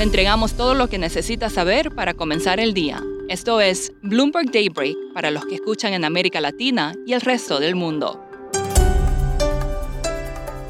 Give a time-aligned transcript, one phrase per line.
[0.00, 3.04] Le entregamos todo lo que necesita saber para comenzar el día.
[3.28, 7.74] Esto es Bloomberg Daybreak para los que escuchan en América Latina y el resto del
[7.74, 8.18] mundo.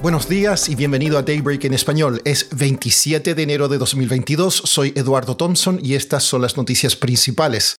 [0.02, 2.20] Buenos días y bienvenido a Daybreak en español.
[2.24, 7.76] Es 27 de enero de 2022, soy Eduardo Thompson y estas son las noticias principales.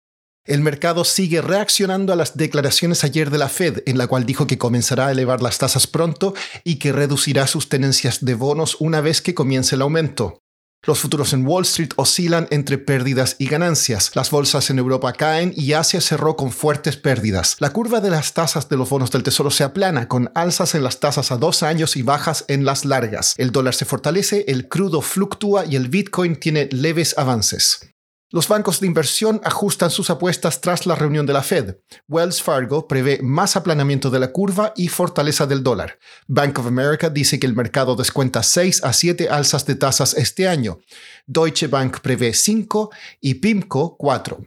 [0.46, 4.46] El mercado sigue reaccionando a las declaraciones ayer de la Fed, en la cual dijo
[4.46, 6.32] que comenzará a elevar las tasas pronto
[6.62, 10.40] y que reducirá sus tenencias de bonos una vez que comience el aumento.
[10.86, 14.12] Los futuros en Wall Street oscilan entre pérdidas y ganancias.
[14.14, 17.56] Las bolsas en Europa caen y Asia cerró con fuertes pérdidas.
[17.58, 20.82] La curva de las tasas de los bonos del Tesoro se aplana, con alzas en
[20.82, 23.34] las tasas a dos años y bajas en las largas.
[23.36, 27.90] El dólar se fortalece, el crudo fluctúa y el Bitcoin tiene leves avances.
[28.32, 31.78] Los bancos de inversión ajustan sus apuestas tras la reunión de la Fed.
[32.06, 35.98] Wells Fargo prevé más aplanamiento de la curva y fortaleza del dólar.
[36.28, 40.46] Bank of America dice que el mercado descuenta 6 a 7 alzas de tasas este
[40.46, 40.78] año.
[41.26, 44.40] Deutsche Bank prevé 5 y PIMCO 4.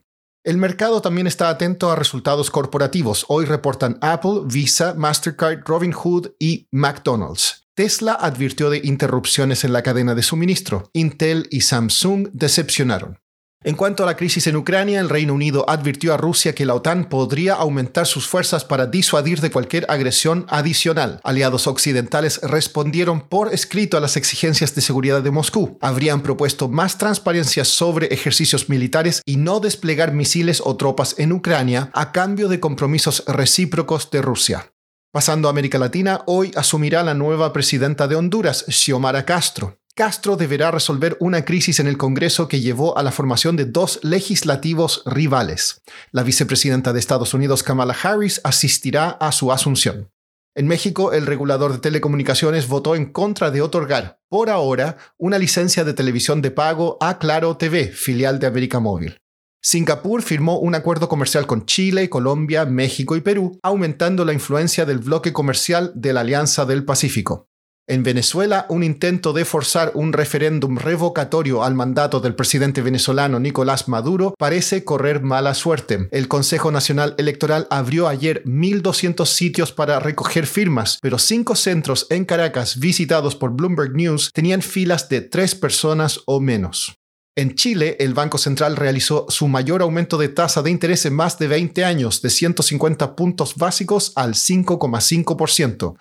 [0.45, 3.25] El mercado también está atento a resultados corporativos.
[3.27, 7.67] Hoy reportan Apple, Visa, Mastercard, Robinhood y McDonald's.
[7.75, 10.89] Tesla advirtió de interrupciones en la cadena de suministro.
[10.93, 13.22] Intel y Samsung decepcionaron.
[13.65, 16.75] En cuanto a la crisis en Ucrania, el Reino Unido advirtió a Rusia que la
[16.75, 21.21] OTAN podría aumentar sus fuerzas para disuadir de cualquier agresión adicional.
[21.23, 25.77] Aliados occidentales respondieron por escrito a las exigencias de seguridad de Moscú.
[25.79, 31.89] Habrían propuesto más transparencia sobre ejercicios militares y no desplegar misiles o tropas en Ucrania
[31.93, 34.73] a cambio de compromisos recíprocos de Rusia.
[35.13, 39.77] Pasando a América Latina, hoy asumirá la nueva presidenta de Honduras, Xiomara Castro.
[39.95, 43.99] Castro deberá resolver una crisis en el Congreso que llevó a la formación de dos
[44.01, 45.83] legislativos rivales.
[46.11, 50.09] La vicepresidenta de Estados Unidos, Kamala Harris, asistirá a su asunción.
[50.55, 55.83] En México, el regulador de telecomunicaciones votó en contra de otorgar, por ahora, una licencia
[55.83, 59.19] de televisión de pago a Claro TV, filial de América Móvil.
[59.61, 64.97] Singapur firmó un acuerdo comercial con Chile, Colombia, México y Perú, aumentando la influencia del
[64.97, 67.47] bloque comercial de la Alianza del Pacífico.
[67.85, 73.89] En Venezuela, un intento de forzar un referéndum revocatorio al mandato del presidente venezolano Nicolás
[73.89, 76.07] Maduro parece correr mala suerte.
[76.11, 82.23] El Consejo Nacional Electoral abrió ayer 1.200 sitios para recoger firmas, pero cinco centros en
[82.23, 86.95] Caracas visitados por Bloomberg News tenían filas de tres personas o menos.
[87.35, 91.39] En Chile, el Banco Central realizó su mayor aumento de tasa de interés en más
[91.39, 95.95] de 20 años, de 150 puntos básicos al 5,5%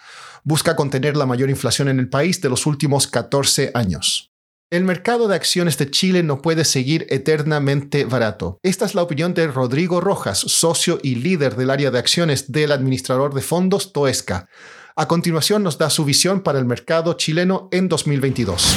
[0.44, 4.30] busca contener la mayor inflación en el país de los últimos 14 años.
[4.70, 8.58] El mercado de acciones de Chile no puede seguir eternamente barato.
[8.62, 12.72] Esta es la opinión de Rodrigo Rojas, socio y líder del área de acciones del
[12.72, 14.48] administrador de fondos Toesca.
[14.96, 18.76] A continuación nos da su visión para el mercado chileno en 2022.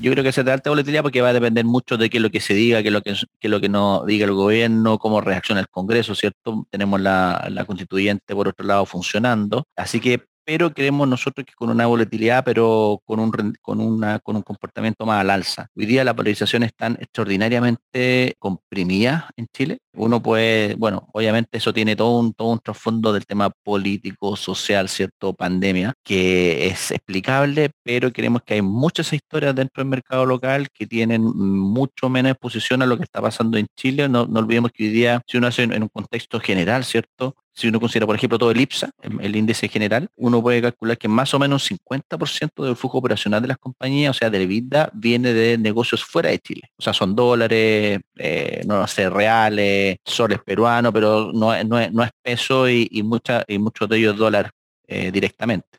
[0.00, 2.22] Yo creo que se de alta volatilidad porque va a depender mucho de qué es
[2.22, 4.98] lo que se diga, qué es lo que, qué lo que no diga el gobierno,
[4.98, 6.66] cómo reacciona el Congreso, ¿cierto?
[6.70, 9.64] Tenemos la, la constituyente por otro lado funcionando.
[9.76, 13.32] Así que pero creemos nosotros que con una volatilidad, pero con un,
[13.62, 15.68] con, una, con un comportamiento más al alza.
[15.76, 19.78] Hoy día la polarización está extraordinariamente comprimida en Chile.
[19.94, 24.88] Uno puede, bueno, obviamente eso tiene todo un, todo un trasfondo del tema político, social,
[24.88, 25.34] ¿cierto?
[25.34, 30.86] Pandemia, que es explicable, pero creemos que hay muchas historias dentro del mercado local que
[30.86, 34.08] tienen mucho menos exposición a lo que está pasando en Chile.
[34.08, 37.34] No, no olvidemos que hoy día, si uno hace en un contexto general, ¿cierto?
[37.54, 41.06] Si uno considera, por ejemplo, todo el IPSA, el índice general, uno puede calcular que
[41.06, 45.32] más o menos 50% del flujo operacional de las compañías, o sea, de vida, viene
[45.32, 46.62] de negocios fuera de Chile.
[46.76, 52.02] O sea, son dólares, eh, no sé, reales, soles peruanos, pero no, no, es, no
[52.02, 53.04] es peso y, y,
[53.48, 54.50] y muchos de ellos dólares
[54.88, 55.78] eh, directamente.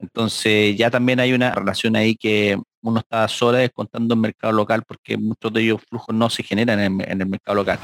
[0.00, 4.82] Entonces ya también hay una relación ahí que uno está sola descontando el mercado local
[4.86, 7.78] porque muchos de ellos flujos no se generan en el mercado local.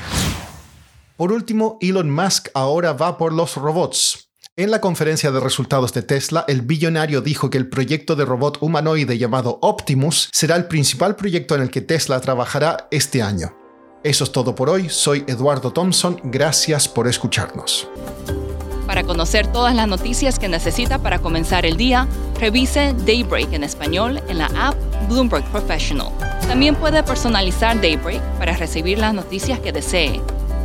[1.21, 4.31] Por último, Elon Musk ahora va por los robots.
[4.57, 8.57] En la conferencia de resultados de Tesla, el billonario dijo que el proyecto de robot
[8.63, 13.55] humanoide llamado Optimus será el principal proyecto en el que Tesla trabajará este año.
[14.03, 17.87] Eso es todo por hoy, soy Eduardo Thompson, gracias por escucharnos.
[18.87, 22.09] Para conocer todas las noticias que necesita para comenzar el día,
[22.41, 24.75] revise Daybreak en español en la app
[25.11, 26.13] Bloomberg Professional.
[26.49, 30.23] También puede personalizar Daybreak para recibir las noticias que desee